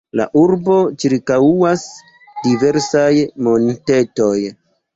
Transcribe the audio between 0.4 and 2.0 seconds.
urbon ĉirkaŭas